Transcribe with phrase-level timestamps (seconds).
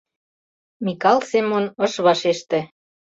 [0.85, 2.59] Микал Семон ыш вашеште.